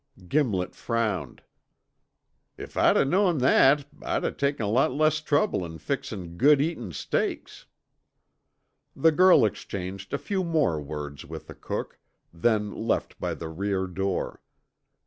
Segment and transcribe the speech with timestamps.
[0.27, 1.43] Gimlet frowned.
[2.57, 6.59] "If I'd o' knowed that I'd o' taken a lot less trouble in fixin' good
[6.59, 7.67] eatin' steaks."
[8.95, 11.99] The girl exchanged a few more words with the cook,
[12.33, 14.41] then left by the rear door.